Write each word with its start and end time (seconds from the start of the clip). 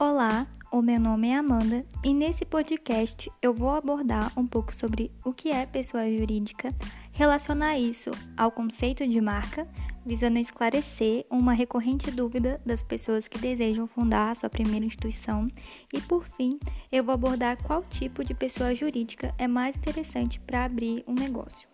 Olá, 0.00 0.46
o 0.70 0.80
meu 0.80 1.00
nome 1.00 1.28
é 1.28 1.34
Amanda 1.34 1.84
e 2.04 2.14
nesse 2.14 2.44
podcast 2.44 3.28
eu 3.42 3.52
vou 3.52 3.70
abordar 3.70 4.32
um 4.38 4.46
pouco 4.46 4.72
sobre 4.72 5.10
o 5.24 5.32
que 5.32 5.50
é 5.50 5.66
pessoa 5.66 6.08
jurídica, 6.08 6.72
relacionar 7.10 7.76
isso 7.80 8.12
ao 8.36 8.52
conceito 8.52 9.04
de 9.08 9.20
marca, 9.20 9.66
visando 10.06 10.38
esclarecer 10.38 11.26
uma 11.28 11.52
recorrente 11.52 12.12
dúvida 12.12 12.60
das 12.64 12.80
pessoas 12.80 13.26
que 13.26 13.40
desejam 13.40 13.88
fundar 13.88 14.30
a 14.30 14.34
sua 14.36 14.48
primeira 14.48 14.86
instituição 14.86 15.48
e, 15.92 16.00
por 16.00 16.24
fim, 16.28 16.60
eu 16.92 17.02
vou 17.02 17.14
abordar 17.14 17.60
qual 17.60 17.82
tipo 17.82 18.22
de 18.22 18.34
pessoa 18.34 18.72
jurídica 18.76 19.34
é 19.36 19.48
mais 19.48 19.74
interessante 19.74 20.38
para 20.38 20.64
abrir 20.64 21.02
um 21.08 21.12
negócio. 21.12 21.68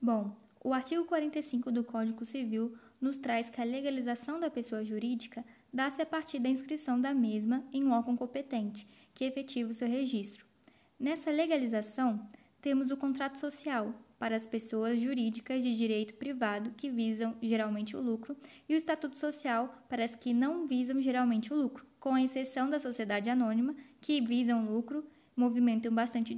Bom, 0.00 0.34
o 0.64 0.72
artigo 0.72 1.04
45 1.04 1.70
do 1.70 1.84
Código 1.84 2.24
Civil 2.24 2.74
nos 3.00 3.16
traz 3.16 3.50
que 3.50 3.60
a 3.60 3.64
legalização 3.64 4.40
da 4.40 4.50
pessoa 4.50 4.84
jurídica 4.84 5.44
dá-se 5.72 6.00
a 6.00 6.06
partir 6.06 6.38
da 6.38 6.48
inscrição 6.48 7.00
da 7.00 7.12
mesma 7.12 7.64
em 7.72 7.84
um 7.84 7.92
órgão 7.92 8.16
competente, 8.16 8.86
que 9.14 9.24
efetiva 9.24 9.70
o 9.70 9.74
seu 9.74 9.88
registro. 9.88 10.46
Nessa 10.98 11.30
legalização, 11.30 12.26
temos 12.60 12.90
o 12.90 12.96
contrato 12.96 13.38
social 13.38 13.94
para 14.18 14.34
as 14.34 14.46
pessoas 14.46 15.00
jurídicas 15.00 15.62
de 15.62 15.76
direito 15.76 16.14
privado 16.14 16.72
que 16.76 16.90
visam 16.90 17.36
geralmente 17.42 17.96
o 17.96 18.00
lucro 18.00 18.36
e 18.68 18.74
o 18.74 18.76
estatuto 18.76 19.18
social 19.18 19.84
para 19.88 20.04
as 20.04 20.14
que 20.14 20.32
não 20.32 20.66
visam 20.66 21.00
geralmente 21.02 21.52
o 21.52 21.56
lucro, 21.56 21.84
com 22.00 22.14
a 22.14 22.22
exceção 22.22 22.70
da 22.70 22.78
sociedade 22.78 23.28
anônima, 23.28 23.74
que 24.00 24.20
visam 24.20 24.64
lucro, 24.64 25.04
movimentam 25.36 25.94
bastante 25.94 26.34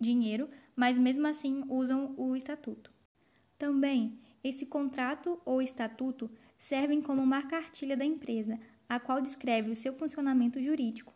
dinheiro, 0.00 0.48
mas 0.76 0.98
mesmo 0.98 1.26
assim 1.26 1.64
usam 1.68 2.14
o 2.16 2.36
estatuto. 2.36 2.92
Também 3.58 4.18
esse 4.48 4.66
contrato 4.66 5.40
ou 5.44 5.60
estatuto 5.60 6.30
servem 6.56 7.02
como 7.02 7.20
uma 7.20 7.42
cartilha 7.42 7.96
da 7.96 8.04
empresa, 8.04 8.58
a 8.88 9.00
qual 9.00 9.20
descreve 9.20 9.70
o 9.70 9.76
seu 9.76 9.92
funcionamento 9.92 10.60
jurídico. 10.60 11.12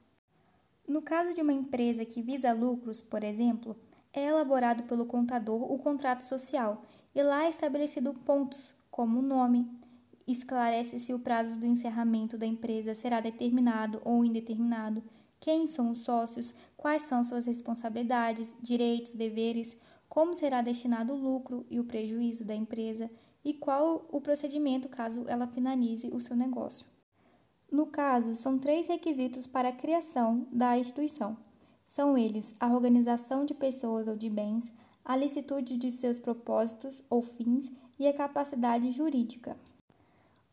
No 0.86 1.00
caso 1.00 1.34
de 1.34 1.40
uma 1.40 1.52
empresa 1.52 2.04
que 2.04 2.20
visa 2.20 2.52
lucros, 2.52 3.00
por 3.00 3.22
exemplo, 3.22 3.76
é 4.12 4.26
elaborado 4.26 4.82
pelo 4.82 5.06
contador 5.06 5.70
o 5.70 5.78
contrato 5.78 6.22
social 6.22 6.84
e 7.14 7.22
lá 7.22 7.44
é 7.44 7.48
estabelecido 7.48 8.12
pontos 8.12 8.74
como 8.90 9.20
o 9.20 9.22
nome, 9.22 9.70
esclarece-se 10.26 11.14
o 11.14 11.18
prazo 11.20 11.58
do 11.58 11.66
encerramento 11.66 12.36
da 12.36 12.46
empresa 12.46 12.94
será 12.94 13.20
determinado 13.20 14.00
ou 14.04 14.24
indeterminado, 14.24 15.02
quem 15.38 15.66
são 15.66 15.92
os 15.92 15.98
sócios, 15.98 16.54
quais 16.76 17.02
são 17.02 17.24
suas 17.24 17.46
responsabilidades, 17.46 18.56
direitos, 18.60 19.14
deveres, 19.14 19.76
como 20.10 20.34
será 20.34 20.60
destinado 20.60 21.14
o 21.14 21.16
lucro 21.16 21.64
e 21.70 21.78
o 21.78 21.84
prejuízo 21.84 22.44
da 22.44 22.54
empresa 22.54 23.08
e 23.44 23.54
qual 23.54 24.06
o 24.10 24.20
procedimento 24.20 24.88
caso 24.88 25.24
ela 25.28 25.46
finalize 25.46 26.10
o 26.12 26.20
seu 26.20 26.36
negócio. 26.36 26.84
No 27.70 27.86
caso, 27.86 28.34
são 28.34 28.58
três 28.58 28.88
requisitos 28.88 29.46
para 29.46 29.68
a 29.68 29.72
criação 29.72 30.48
da 30.50 30.76
instituição. 30.76 31.36
São 31.86 32.18
eles 32.18 32.56
a 32.58 32.66
organização 32.74 33.44
de 33.44 33.54
pessoas 33.54 34.08
ou 34.08 34.16
de 34.16 34.28
bens, 34.28 34.72
a 35.04 35.16
licitude 35.16 35.76
de 35.76 35.92
seus 35.92 36.18
propósitos 36.18 37.04
ou 37.08 37.22
fins 37.22 37.70
e 37.96 38.08
a 38.08 38.12
capacidade 38.12 38.90
jurídica. 38.90 39.56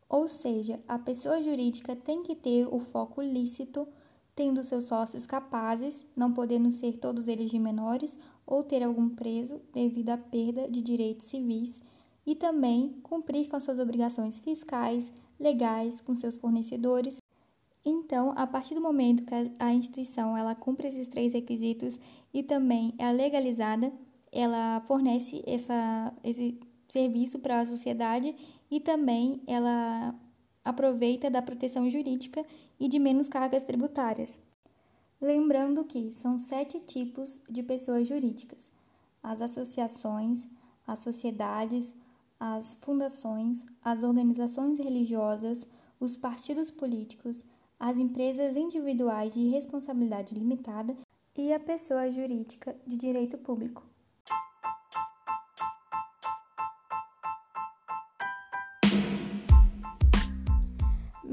Ou 0.08 0.28
seja, 0.28 0.80
a 0.88 1.00
pessoa 1.00 1.42
jurídica 1.42 1.96
tem 1.96 2.22
que 2.22 2.36
ter 2.36 2.68
o 2.72 2.80
foco 2.80 3.24
lícito, 3.24 3.88
tendo 4.36 4.64
seus 4.64 4.86
sócios 4.86 5.26
capazes, 5.26 6.06
não 6.16 6.32
podendo 6.32 6.72
ser 6.72 7.00
todos 7.00 7.28
eles 7.28 7.50
de 7.50 7.58
menores 7.58 8.18
ou 8.48 8.64
ter 8.64 8.82
algum 8.82 9.10
preso 9.10 9.62
devido 9.74 10.10
à 10.10 10.18
perda 10.18 10.70
de 10.70 10.82
direitos 10.82 11.26
civis 11.26 11.82
e 12.26 12.34
também 12.34 13.00
cumprir 13.04 13.50
com 13.50 13.60
suas 13.60 13.78
obrigações 13.78 14.40
fiscais, 14.40 15.12
legais 15.38 16.00
com 16.00 16.16
seus 16.16 16.36
fornecedores. 16.36 17.22
Então, 17.86 18.34
a 18.36 18.48
partir 18.48 18.74
do 18.74 18.82
momento 18.82 19.24
que 19.24 19.34
a 19.60 19.74
instituição 19.74 20.36
ela 20.36 20.56
cumpre 20.56 20.88
esses 20.88 21.08
três 21.08 21.34
requisitos 21.34 22.00
e 22.34 22.42
também 22.42 22.94
é 22.98 23.12
legalizada, 23.12 23.92
ela 24.32 24.82
fornece 24.82 25.44
essa, 25.46 26.14
esse 26.24 26.60
serviço 26.88 27.40
para 27.40 27.62
a 27.62 27.66
sociedade 27.66 28.36
e 28.70 28.80
também 28.80 29.42
ela 29.46 30.16
aproveita 30.64 31.30
da 31.30 31.42
proteção 31.42 31.90
jurídica 31.90 32.46
e 32.80 32.88
de 32.88 33.00
menos 33.00 33.30
cargas 33.30 33.64
tributárias. 33.64 34.40
Lembrando 35.20 35.84
que 35.84 36.12
são 36.12 36.38
sete 36.38 36.80
tipos 36.80 37.40
de 37.50 37.64
pessoas 37.64 38.08
jurídicas: 38.08 38.72
as 39.22 39.42
associações, 39.42 40.48
as 40.86 41.00
sociedades, 41.00 41.96
as 42.40 42.76
fundações, 42.76 43.66
as 43.84 44.04
organizações 44.04 44.78
religiosas, 44.78 45.68
os 46.00 46.16
partidos 46.16 46.70
políticos, 46.70 47.44
as 47.80 47.98
empresas 47.98 48.56
individuais 48.56 49.34
de 49.34 49.50
responsabilidade 49.50 50.36
limitada 50.36 50.96
e 51.36 51.52
a 51.52 51.60
pessoa 51.60 52.12
jurídica 52.12 52.76
de 52.86 52.96
direito 52.96 53.40
público. 53.40 53.84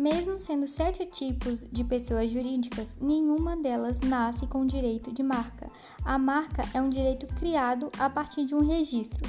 Mesmo 0.05 0.39
sendo 0.39 0.69
sete 0.69 1.07
tipos 1.07 1.65
de 1.73 1.83
pessoas 1.83 2.31
jurídicas, 2.31 2.95
nenhuma 3.01 3.57
delas 3.57 3.99
nasce 4.01 4.47
com 4.47 4.67
direito 4.67 5.11
de 5.11 5.23
marca. 5.23 5.71
A 6.05 6.19
marca 6.19 6.63
é 6.75 6.83
um 6.83 6.91
direito 6.91 7.27
criado 7.37 7.91
a 7.99 8.11
partir 8.11 8.45
de 8.45 8.55
um 8.55 8.61
registro. 8.61 9.27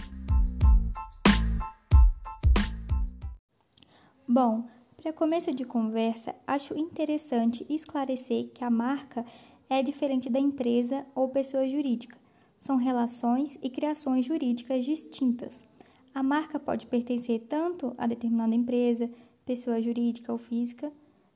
Bom, 4.27 4.65
para 5.01 5.13
começo 5.13 5.55
de 5.55 5.63
conversa, 5.63 6.35
acho 6.45 6.77
interessante 6.77 7.65
esclarecer 7.69 8.49
que 8.49 8.61
a 8.61 8.69
marca 8.69 9.25
é 9.69 9.81
diferente 9.81 10.29
da 10.29 10.41
empresa 10.41 11.05
ou 11.15 11.29
pessoa 11.29 11.65
jurídica. 11.69 12.17
São 12.59 12.75
relações 12.75 13.57
e 13.63 13.69
criações 13.69 14.25
jurídicas 14.25 14.83
distintas. 14.83 15.65
A 16.13 16.21
marca 16.21 16.59
pode 16.59 16.85
pertencer 16.85 17.45
tanto 17.47 17.93
a 17.97 18.05
determinada 18.07 18.53
empresa, 18.53 19.09
pessoa 19.45 19.81
jurídica 19.81 20.31
ou 20.31 20.37
física, 20.37 20.91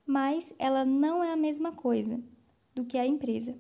mas 0.06 0.54
ela 0.58 0.84
não 0.84 1.24
é 1.24 1.32
a 1.32 1.38
mesma 1.38 1.72
coisa 1.72 2.20
do 2.74 2.84
que 2.84 2.98
a 2.98 3.06
empresa. 3.06 3.56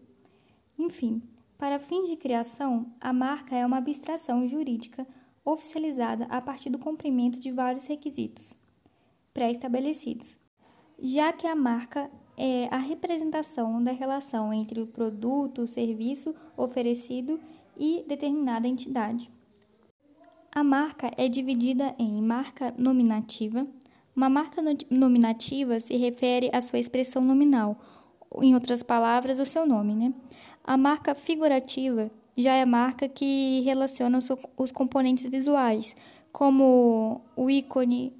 Enfim, 0.78 1.22
para 1.58 1.80
fins 1.80 2.10
de 2.10 2.16
criação, 2.16 2.92
a 3.00 3.14
marca 3.14 3.56
é 3.56 3.66
uma 3.66 3.78
abstração 3.78 4.48
jurídica 4.48 5.06
oficializada 5.46 6.26
a 6.26 6.42
partir 6.42 6.70
do 6.70 6.80
cumprimento 6.80 7.40
de 7.40 7.52
vários 7.52 7.86
requisitos 7.86 8.58
pré-estabelecidos, 9.34 10.38
já 11.02 11.32
que 11.32 11.48
a 11.48 11.56
marca 11.56 12.10
é 12.36 12.68
a 12.72 12.78
representação 12.78 13.84
da 13.84 13.92
relação 13.92 14.54
entre 14.54 14.82
o 14.82 14.88
produto, 14.88 15.62
o 15.62 15.68
serviço 15.68 16.34
oferecido 16.58 17.40
e 17.78 18.04
determinada 18.08 18.68
entidade. 18.68 19.30
A 20.52 20.64
marca 20.64 21.12
é 21.16 21.28
dividida 21.28 21.96
em 22.00 22.22
marca 22.22 22.74
nominativa, 22.78 23.68
uma 24.16 24.30
marca 24.30 24.62
nominativa 24.90 25.80
se 25.80 25.96
refere 25.96 26.50
à 26.54 26.60
sua 26.62 26.80
expressão 26.80 27.22
nominal, 27.22 27.80
em 28.42 28.54
outras 28.54 28.84
palavras, 28.84 29.40
o 29.40 29.46
seu 29.46 29.66
nome. 29.66 29.96
Né? 29.96 30.14
A 30.64 30.78
marca 30.78 31.16
figurativa 31.16 32.12
já 32.36 32.54
é 32.54 32.64
a 32.64 32.66
marca 32.66 33.08
que 33.08 33.62
relaciona 33.62 34.20
os 34.58 34.72
componentes 34.72 35.28
visuais, 35.30 35.96
como 36.32 37.22
o 37.36 37.50
ícone, 37.50 38.14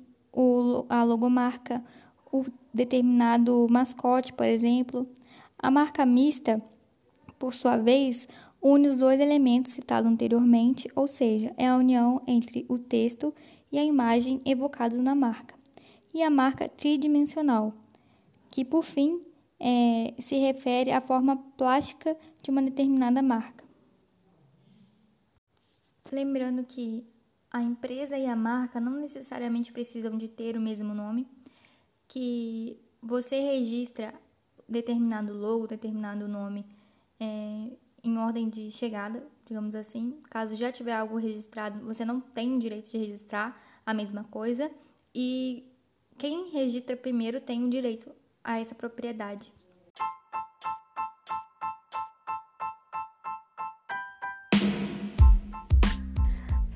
a 0.88 1.04
logomarca, 1.04 1.84
o 2.32 2.46
determinado 2.74 3.68
mascote, 3.70 4.34
por 4.34 4.46
exemplo. 4.46 5.08
A 5.58 5.70
marca 5.70 6.06
mista, 6.06 6.62
por 7.38 7.54
sua 7.54 7.78
vez, 7.78 8.28
une 8.62 8.88
os 8.88 9.00
dois 9.00 9.20
elementos 9.20 9.74
citados 9.74 10.10
anteriormente, 10.10 10.90
ou 10.96 11.08
seja, 11.08 11.54
é 11.58 11.68
a 11.68 11.78
união 11.78 12.22
entre 12.26 12.66
o 12.70 12.78
texto 12.78 13.34
e 13.72 13.78
a 13.78 13.84
imagem 13.84 14.42
evocados 14.46 14.98
na 14.98 15.14
marca 15.14 15.59
e 16.20 16.24
a 16.24 16.30
marca 16.30 16.68
tridimensional, 16.68 17.74
que 18.52 18.66
por 18.66 18.84
fim 18.84 19.22
é, 19.58 20.14
se 20.20 20.36
refere 20.38 20.92
à 20.92 21.00
forma 21.00 21.38
plástica 21.58 22.16
de 22.44 22.52
uma 22.52 22.62
determinada 22.62 23.22
marca. 23.22 23.64
Lembrando 26.12 26.66
que 26.66 27.08
a 27.50 27.62
empresa 27.62 28.18
e 28.18 28.26
a 28.26 28.36
marca 28.36 28.82
não 28.82 29.00
necessariamente 29.00 29.72
precisam 29.72 30.18
de 30.18 30.28
ter 30.28 30.58
o 30.58 30.62
mesmo 30.62 30.94
nome, 30.94 31.26
que 32.06 32.78
você 33.02 33.40
registra 33.40 34.14
determinado 34.68 35.34
logo, 35.34 35.68
determinado 35.68 36.28
nome 36.28 36.66
é, 37.18 37.72
em 38.04 38.18
ordem 38.18 38.50
de 38.50 38.70
chegada, 38.72 39.26
digamos 39.48 39.74
assim. 39.74 40.20
Caso 40.30 40.54
já 40.58 40.70
tiver 40.70 40.94
algo 40.94 41.16
registrado, 41.16 41.80
você 41.80 42.04
não 42.04 42.20
tem 42.20 42.60
direito 42.60 42.92
de 42.92 42.98
registrar 42.98 43.58
a 43.86 43.94
mesma 43.94 44.26
coisa. 44.26 44.70
E 45.16 45.69
quem 46.20 46.50
registra 46.50 46.98
primeiro 46.98 47.40
tem 47.40 47.64
o 47.64 47.70
direito 47.70 48.12
a 48.44 48.60
essa 48.60 48.76
propriedade. 48.76 49.54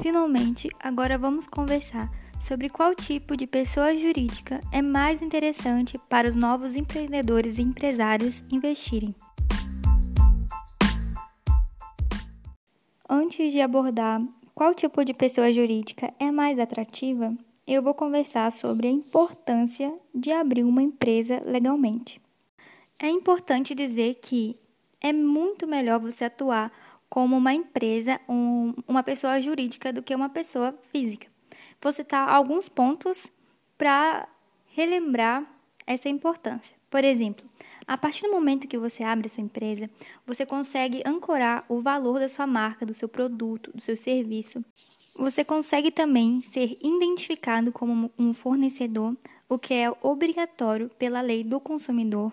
Finalmente, 0.02 0.70
agora 0.80 1.18
vamos 1.18 1.46
conversar 1.46 2.10
sobre 2.40 2.70
qual 2.70 2.96
tipo 2.96 3.36
de 3.36 3.46
pessoa 3.46 3.94
jurídica 3.94 4.62
é 4.72 4.82
mais 4.82 5.22
interessante 5.22 5.98
para 6.10 6.28
os 6.28 6.36
novos 6.36 6.78
empreendedores 6.78 7.58
e 7.58 7.64
empresários 7.64 8.42
investirem. 8.50 9.14
Antes 13.10 13.52
de 13.52 13.60
abordar 13.60 14.22
qual 14.56 14.74
tipo 14.74 15.04
de 15.04 15.14
pessoa 15.14 15.52
jurídica 15.52 16.14
é 16.18 16.32
mais 16.32 16.58
atrativa, 16.58 17.36
eu 17.66 17.82
vou 17.82 17.94
conversar 17.94 18.52
sobre 18.52 18.88
a 18.88 18.92
importância 18.92 19.94
de 20.14 20.32
abrir 20.32 20.64
uma 20.64 20.84
empresa 20.84 21.42
legalmente. 21.46 22.22
É 23.00 23.10
importante 23.10 23.74
dizer 23.74 24.16
que 24.16 24.60
é 25.02 25.12
muito 25.12 25.68
melhor 25.68 26.00
você 26.00 26.26
atuar 26.26 26.72
como 27.10 27.38
uma 27.38 27.54
empresa, 27.54 28.20
um, 28.28 28.74
uma 28.88 29.04
pessoa 29.04 29.40
jurídica, 29.40 29.94
do 29.94 30.02
que 30.02 30.16
uma 30.16 30.30
pessoa 30.30 30.74
física. 30.92 31.28
Vou 31.82 31.92
citar 31.92 32.28
alguns 32.28 32.68
pontos 32.68 33.28
para 33.78 34.28
relembrar 34.68 35.46
essa 35.86 36.10
importância. 36.10 36.76
Por 36.90 37.04
exemplo, 37.04 37.46
a 37.86 37.98
partir 37.98 38.24
do 38.24 38.32
momento 38.32 38.68
que 38.68 38.78
você 38.78 39.04
abre 39.04 39.28
sua 39.28 39.44
empresa, 39.44 39.90
você 40.26 40.46
consegue 40.46 41.04
ancorar 41.06 41.66
o 41.68 41.82
valor 41.82 42.20
da 42.20 42.30
sua 42.30 42.48
marca, 42.48 42.86
do 42.86 42.94
seu 42.94 43.10
produto, 43.10 43.72
do 43.76 43.82
seu 43.82 43.98
serviço. 43.98 44.64
Você 45.16 45.44
consegue 45.44 45.92
também 45.92 46.42
ser 46.52 46.78
identificado 46.82 47.72
como 47.72 48.12
um 48.18 48.34
fornecedor, 48.34 49.16
o 49.48 49.60
que 49.60 49.74
é 49.74 49.92
obrigatório 50.02 50.90
pela 50.98 51.22
lei 51.22 51.44
do 51.44 51.60
consumidor 51.60 52.32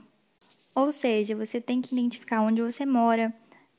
ou 0.74 0.92
seja, 0.92 1.34
você 1.34 1.60
tem 1.60 1.80
que 1.80 1.94
identificar 1.94 2.42
onde 2.42 2.62
você 2.62 2.86
mora, 2.86 3.34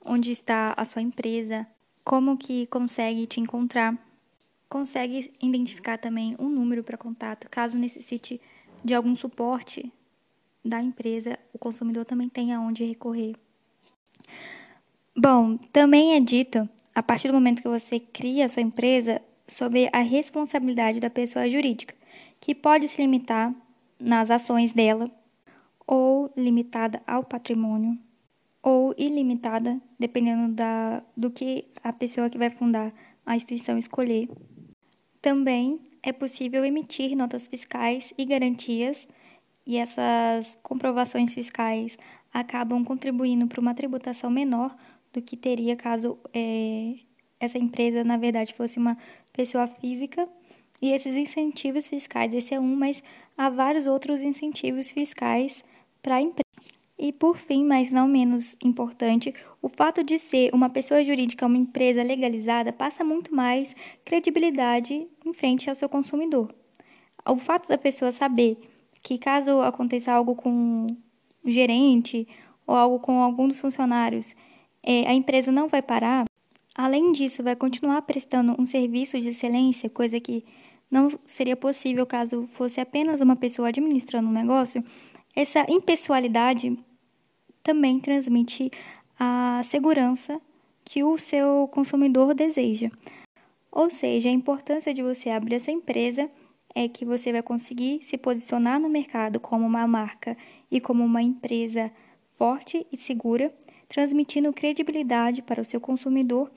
onde 0.06 0.32
está 0.32 0.74
a 0.76 0.84
sua 0.86 1.02
empresa, 1.02 1.66
como 2.04 2.38
que 2.38 2.68
consegue 2.68 3.26
te 3.26 3.40
encontrar. 3.40 3.98
Consegue 4.70 5.34
identificar 5.42 5.98
também 5.98 6.36
um 6.40 6.50
número 6.50 6.84
para 6.84 6.98
contato, 6.98 7.50
caso 7.50 7.78
necessite 7.78 8.40
de 8.84 8.94
algum 8.94 9.16
suporte 9.16 9.92
da 10.64 10.82
empresa, 10.82 11.40
o 11.54 11.58
consumidor 11.58 12.06
também 12.06 12.30
tem 12.30 12.54
aonde 12.54 12.86
recorrer. 12.86 13.36
Bom, 15.16 15.58
também 15.74 16.16
é 16.16 16.20
dito, 16.20 16.70
a 16.94 17.02
partir 17.02 17.28
do 17.28 17.34
momento 17.34 17.62
que 17.62 17.68
você 17.68 18.00
cria 18.00 18.46
a 18.46 18.50
sua 18.50 18.62
empresa, 18.62 19.22
sobre 19.48 19.90
a 19.92 20.00
responsabilidade 20.00 21.00
da 21.00 21.10
pessoa 21.10 21.50
jurídica, 21.50 21.94
que 22.40 22.56
pode 22.56 22.88
se 22.88 23.02
limitar 23.02 23.54
nas 24.00 24.32
ações 24.32 24.72
dela 24.72 25.12
ou 25.86 26.32
limitada 26.38 27.02
ao 27.06 27.24
patrimônio, 27.24 27.98
ou 28.64 28.94
ilimitada, 28.98 29.80
dependendo 30.00 30.54
da, 30.54 31.04
do 31.18 31.30
que 31.30 31.66
a 31.84 31.92
pessoa 31.92 32.30
que 32.30 32.38
vai 32.38 32.50
fundar 32.50 32.94
a 33.26 33.36
instituição 33.36 33.78
escolher. 33.78 34.30
Também 35.22 35.80
é 36.02 36.14
possível 36.14 36.64
emitir 36.64 37.16
notas 37.16 37.48
fiscais 37.48 38.14
e 38.18 38.26
garantias, 38.26 39.08
e 39.66 39.78
essas 39.78 40.58
comprovações 40.64 41.34
fiscais 41.34 41.98
acabam 42.34 42.84
contribuindo 42.86 43.48
para 43.48 43.60
uma 43.60 43.76
tributação 43.76 44.30
menor 44.30 44.76
do 45.14 45.22
que 45.22 45.36
teria 45.36 45.76
caso 45.76 46.18
é, 46.34 46.96
essa 47.40 47.58
empresa, 47.58 48.04
na 48.04 48.18
verdade, 48.18 48.54
fosse 48.54 48.78
uma 48.78 48.98
pessoa 49.34 49.68
física. 49.68 50.28
E 50.82 50.92
esses 50.92 51.16
incentivos 51.16 51.88
fiscais, 51.88 52.34
esse 52.34 52.54
é 52.54 52.60
um, 52.60 52.76
mas 52.76 53.04
há 53.38 53.50
vários 53.50 53.86
outros 53.86 54.22
incentivos 54.22 54.90
fiscais 54.90 55.64
para 56.02 56.16
a 56.16 56.22
empresa. 56.22 56.42
E 56.98 57.12
por 57.12 57.38
fim, 57.38 57.66
mas 57.66 57.92
não 57.92 58.08
menos 58.08 58.56
importante, 58.64 59.34
o 59.60 59.68
fato 59.68 60.04
de 60.04 60.20
ser 60.20 60.54
uma 60.54 60.70
pessoa 60.70 61.04
jurídica 61.04 61.48
uma 61.48 61.58
empresa 61.58 62.04
legalizada 62.04 62.72
passa 62.72 63.04
muito 63.04 63.34
mais 63.34 63.76
credibilidade 64.06 65.08
em 65.26 65.34
frente 65.34 65.68
ao 65.68 65.76
seu 65.76 65.90
consumidor. 65.90 66.54
O 67.28 67.38
fato 67.38 67.68
da 67.68 67.78
pessoa 67.78 68.12
saber 68.12 68.58
que 69.02 69.18
caso 69.18 69.62
aconteça 69.62 70.12
algo 70.12 70.36
com 70.36 70.88
o 71.44 71.50
gerente 71.50 72.28
ou 72.68 72.76
algo 72.76 73.00
com 73.00 73.20
algum 73.20 73.48
dos 73.48 73.60
funcionários, 73.60 74.36
a 74.84 75.14
empresa 75.14 75.52
não 75.52 75.68
vai 75.68 75.82
parar. 75.82 76.26
Além 76.74 77.12
disso, 77.12 77.44
vai 77.44 77.56
continuar 77.56 78.02
prestando 78.04 78.56
um 78.60 78.66
serviço 78.66 79.20
de 79.20 79.30
excelência, 79.30 79.90
coisa 79.90 80.20
que 80.20 80.44
não 80.90 81.10
seria 81.26 81.56
possível 81.56 82.06
caso 82.06 82.50
fosse 82.54 82.80
apenas 82.80 83.22
uma 83.22 83.36
pessoa 83.36 83.70
administrando 83.70 84.28
um 84.28 84.34
negócio. 84.34 84.84
Essa 85.36 85.66
impessoalidade 85.70 86.78
também 87.64 88.00
transmite 88.00 88.70
a 89.20 89.62
segurança 89.64 90.42
que 90.84 91.04
o 91.04 91.18
seu 91.18 91.70
consumidor 91.72 92.34
deseja. 92.34 92.90
Ou 93.72 93.90
seja, 93.90 94.28
a 94.28 94.34
importância 94.34 94.94
de 94.94 95.02
você 95.02 95.30
abrir 95.30 95.56
a 95.56 95.60
sua 95.60 95.72
empresa 95.72 96.30
é 96.76 96.88
que 96.88 97.06
você 97.06 97.32
vai 97.32 97.42
conseguir 97.42 98.04
se 98.04 98.18
posicionar 98.18 98.80
no 98.80 98.90
mercado 98.90 99.40
como 99.40 99.66
uma 99.66 99.88
marca 99.88 100.36
e 100.70 100.82
como 100.82 101.04
uma 101.04 101.22
empresa 101.22 101.92
forte 102.34 102.86
e 102.92 102.98
segura, 102.98 103.54
transmitindo 103.92 104.54
credibilidade 104.54 105.42
para 105.42 105.62
o 105.62 105.66
seu 105.66 105.82
consumidor, 105.82 106.50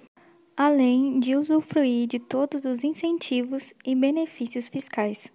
além 0.56 1.18
de 1.18 1.34
usufruir 1.34 2.06
de 2.06 2.20
todos 2.20 2.64
os 2.64 2.84
incentivos 2.84 3.74
e 3.84 3.92
benefícios 3.92 4.68
fiscais. 4.68 5.32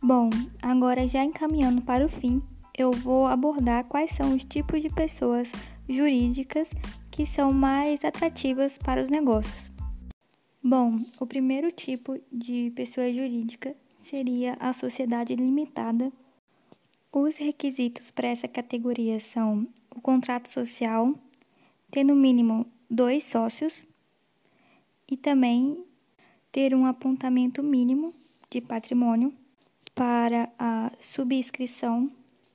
Bom, 0.00 0.30
agora 0.62 1.08
já 1.08 1.24
encaminhando 1.24 1.82
para 1.82 2.06
o 2.06 2.08
fim, 2.08 2.40
eu 2.78 2.92
vou 2.92 3.26
abordar 3.26 3.84
quais 3.86 4.12
são 4.12 4.36
os 4.36 4.44
tipos 4.44 4.80
de 4.80 4.88
pessoas 4.88 5.50
jurídicas 5.88 6.70
que 7.10 7.26
são 7.26 7.52
mais 7.52 8.04
atrativas 8.04 8.78
para 8.78 9.02
os 9.02 9.10
negócios. 9.10 9.68
Bom, 10.62 11.00
o 11.18 11.26
primeiro 11.26 11.72
tipo 11.72 12.20
de 12.30 12.70
pessoa 12.76 13.12
jurídica 13.12 13.74
seria 14.00 14.56
a 14.60 14.72
sociedade 14.72 15.34
limitada. 15.34 16.12
Os 17.14 17.36
requisitos 17.36 18.10
para 18.10 18.28
essa 18.28 18.48
categoria 18.48 19.20
são 19.20 19.68
o 19.94 20.00
contrato 20.00 20.48
social, 20.48 21.14
ter 21.90 22.04
no 22.04 22.16
mínimo 22.16 22.66
dois 22.88 23.24
sócios 23.24 23.84
e 25.06 25.14
também 25.14 25.84
ter 26.50 26.74
um 26.74 26.86
apontamento 26.86 27.62
mínimo 27.62 28.14
de 28.50 28.62
patrimônio 28.62 29.30
para 29.94 30.50
a 30.58 30.90
subscrição 30.98 32.10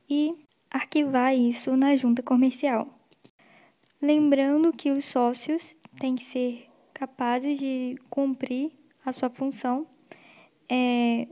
e 0.10 0.34
arquivar 0.72 1.36
isso 1.36 1.78
na 1.78 1.96
junta 1.96 2.24
comercial. 2.24 2.88
Lembrando 4.02 4.74
que 4.74 4.90
os 4.90 5.06
sócios 5.06 5.76
têm 6.00 6.16
que 6.16 6.24
ser 6.24 6.68
capazes 6.96 7.60
de 7.60 7.96
cumprir 8.10 8.72
a 9.06 9.12
sua 9.12 9.30
função. 9.30 9.86
É, 10.68 11.28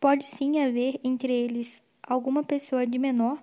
pode 0.00 0.24
sim 0.24 0.58
haver 0.58 0.98
entre 1.04 1.30
eles 1.30 1.82
alguma 2.02 2.42
pessoa 2.42 2.86
de 2.86 2.98
menor, 2.98 3.42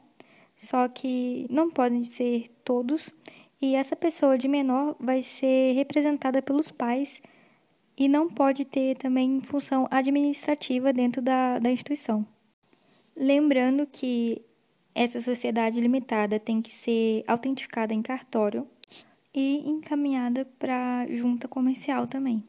só 0.55 0.87
que 0.87 1.47
não 1.49 1.69
podem 1.69 2.03
ser 2.03 2.49
todos, 2.63 3.09
e 3.61 3.75
essa 3.75 3.95
pessoa 3.95 4.37
de 4.37 4.47
menor 4.47 4.95
vai 4.99 5.21
ser 5.23 5.73
representada 5.73 6.41
pelos 6.41 6.71
pais 6.71 7.21
e 7.97 8.07
não 8.07 8.29
pode 8.29 8.63
ter 8.63 8.95
também 8.95 9.41
função 9.41 9.87
administrativa 9.91 10.93
dentro 10.93 11.21
da, 11.21 11.59
da 11.59 11.69
instituição. 11.69 12.25
Lembrando 13.15 13.85
que 13.85 14.41
essa 14.95 15.19
sociedade 15.19 15.79
limitada 15.79 16.39
tem 16.39 16.61
que 16.61 16.71
ser 16.71 17.23
autentificada 17.27 17.93
em 17.93 18.01
cartório 18.01 18.65
e 19.33 19.69
encaminhada 19.69 20.45
para 20.57 21.05
junta 21.09 21.47
comercial 21.47 22.07
também. 22.07 22.43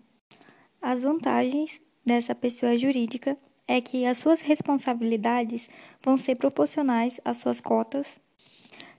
As 0.81 1.03
vantagens 1.03 1.81
dessa 2.05 2.35
pessoa 2.35 2.77
jurídica 2.77 3.37
é 3.71 3.81
que 3.81 4.05
as 4.05 4.19
suas 4.19 4.41
responsabilidades 4.41 5.71
vão 6.03 6.19
ser 6.19 6.37
proporcionais 6.37 7.21
às 7.25 7.37
suas 7.37 7.61
cotas. 7.61 8.21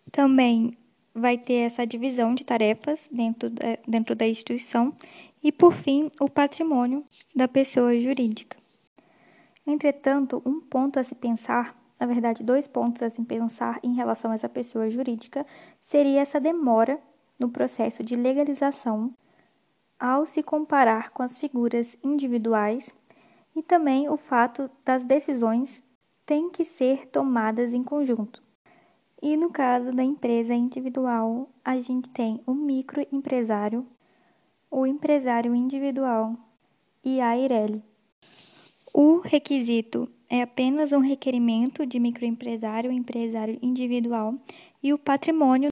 Também 0.09 0.77
vai 1.13 1.37
ter 1.37 1.65
essa 1.65 1.85
divisão 1.85 2.33
de 2.33 2.45
tarefas 2.45 3.09
dentro 3.11 3.49
da, 3.49 3.77
dentro 3.85 4.15
da 4.15 4.25
instituição 4.25 4.95
e, 5.43 5.51
por 5.51 5.73
fim, 5.73 6.09
o 6.21 6.29
patrimônio 6.29 7.03
da 7.35 7.49
pessoa 7.49 7.99
jurídica. 7.99 8.55
Entretanto, 9.67 10.41
um 10.45 10.61
ponto 10.61 10.97
a 10.97 11.03
se 11.03 11.15
pensar, 11.15 11.77
na 11.99 12.07
verdade, 12.07 12.41
dois 12.41 12.65
pontos 12.65 13.03
a 13.03 13.09
se 13.09 13.21
pensar 13.23 13.77
em 13.83 13.93
relação 13.93 14.31
a 14.31 14.35
essa 14.35 14.47
pessoa 14.47 14.89
jurídica, 14.89 15.45
seria 15.81 16.21
essa 16.21 16.39
demora 16.39 16.97
no 17.37 17.49
processo 17.49 18.05
de 18.05 18.15
legalização 18.15 19.13
ao 19.99 20.25
se 20.25 20.41
comparar 20.41 21.09
com 21.09 21.21
as 21.23 21.37
figuras 21.37 21.97
individuais 22.01 22.95
e 23.55 23.61
também 23.61 24.09
o 24.09 24.17
fato 24.17 24.69
das 24.83 25.03
decisões 25.03 25.81
têm 26.25 26.49
que 26.49 26.63
ser 26.63 27.07
tomadas 27.07 27.73
em 27.73 27.83
conjunto. 27.83 28.43
E 29.21 29.37
no 29.37 29.49
caso 29.49 29.91
da 29.91 30.03
empresa 30.03 30.53
individual, 30.53 31.49
a 31.63 31.79
gente 31.79 32.09
tem 32.09 32.41
o 32.45 32.53
microempresário 32.53 33.85
o 34.71 34.87
empresário 34.87 35.53
individual 35.53 36.33
e 37.03 37.19
a 37.19 37.37
IRELI. 37.37 37.83
O 38.93 39.19
requisito 39.19 40.09
é 40.29 40.41
apenas 40.41 40.93
um 40.93 40.99
requerimento 40.99 41.85
de 41.85 41.99
microempresário 41.99 42.89
empresário 42.89 43.59
individual 43.61 44.33
e 44.81 44.93
o 44.93 44.97
patrimônio 44.97 45.69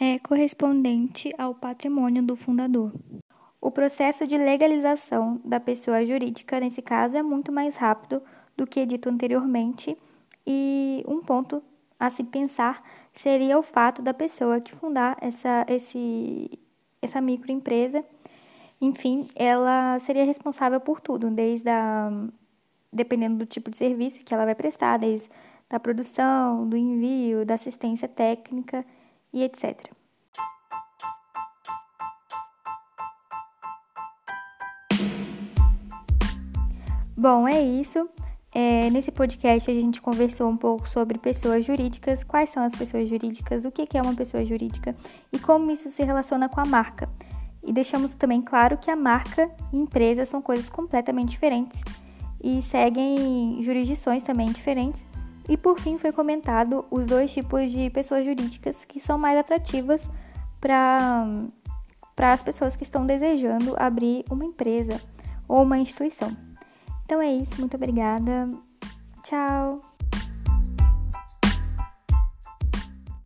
é 0.00 0.18
correspondente 0.18 1.30
ao 1.36 1.54
patrimônio 1.54 2.22
do 2.22 2.34
fundador. 2.36 2.92
O 3.60 3.70
processo 3.70 4.26
de 4.26 4.38
legalização 4.38 5.40
da 5.44 5.58
pessoa 5.58 6.04
jurídica, 6.06 6.60
nesse 6.60 6.80
caso, 6.80 7.16
é 7.16 7.22
muito 7.22 7.50
mais 7.50 7.76
rápido 7.76 8.22
do 8.56 8.66
que 8.66 8.86
dito 8.86 9.08
anteriormente, 9.08 9.96
e 10.46 11.04
um 11.06 11.20
ponto 11.20 11.62
a 11.98 12.08
se 12.08 12.22
pensar 12.22 12.82
seria 13.12 13.58
o 13.58 13.62
fato 13.62 14.00
da 14.00 14.14
pessoa 14.14 14.60
que 14.60 14.74
fundar 14.74 15.16
essa, 15.20 15.66
esse, 15.68 16.50
essa 17.02 17.20
microempresa, 17.20 18.04
enfim, 18.80 19.26
ela 19.34 19.98
seria 19.98 20.24
responsável 20.24 20.80
por 20.80 21.00
tudo, 21.00 21.28
desde 21.28 21.68
a, 21.68 22.10
dependendo 22.92 23.38
do 23.38 23.46
tipo 23.46 23.70
de 23.70 23.76
serviço 23.76 24.20
que 24.20 24.32
ela 24.32 24.44
vai 24.44 24.54
prestar, 24.54 24.98
desde 24.98 25.28
da 25.68 25.80
produção, 25.80 26.66
do 26.66 26.76
envio, 26.76 27.44
da 27.44 27.54
assistência 27.54 28.08
técnica 28.08 28.84
e 29.32 29.42
etc. 29.42 29.97
Bom, 37.20 37.48
é 37.48 37.60
isso. 37.60 38.08
É, 38.54 38.88
nesse 38.90 39.10
podcast 39.10 39.68
a 39.68 39.74
gente 39.74 40.00
conversou 40.00 40.48
um 40.48 40.56
pouco 40.56 40.88
sobre 40.88 41.18
pessoas 41.18 41.64
jurídicas, 41.64 42.22
quais 42.22 42.48
são 42.48 42.62
as 42.62 42.72
pessoas 42.72 43.08
jurídicas, 43.08 43.64
o 43.64 43.72
que 43.72 43.98
é 43.98 44.00
uma 44.00 44.14
pessoa 44.14 44.44
jurídica 44.44 44.94
e 45.32 45.38
como 45.40 45.68
isso 45.72 45.88
se 45.88 46.04
relaciona 46.04 46.48
com 46.48 46.60
a 46.60 46.64
marca. 46.64 47.10
E 47.60 47.72
deixamos 47.72 48.14
também 48.14 48.40
claro 48.40 48.78
que 48.78 48.88
a 48.88 48.94
marca 48.94 49.50
e 49.72 49.78
empresa 49.80 50.24
são 50.24 50.40
coisas 50.40 50.68
completamente 50.68 51.30
diferentes 51.30 51.82
e 52.40 52.62
seguem 52.62 53.60
jurisdições 53.64 54.22
também 54.22 54.52
diferentes. 54.52 55.04
E 55.48 55.56
por 55.56 55.80
fim 55.80 55.98
foi 55.98 56.12
comentado 56.12 56.84
os 56.88 57.04
dois 57.04 57.32
tipos 57.32 57.72
de 57.72 57.90
pessoas 57.90 58.24
jurídicas 58.24 58.84
que 58.84 59.00
são 59.00 59.18
mais 59.18 59.36
atrativas 59.36 60.08
para 60.60 61.26
as 62.16 62.42
pessoas 62.42 62.76
que 62.76 62.84
estão 62.84 63.04
desejando 63.04 63.74
abrir 63.76 64.24
uma 64.30 64.44
empresa 64.44 65.00
ou 65.48 65.62
uma 65.62 65.78
instituição. 65.78 66.47
Então 67.08 67.22
é 67.22 67.32
isso, 67.32 67.58
muito 67.58 67.74
obrigada. 67.74 68.50
Tchau! 69.22 69.80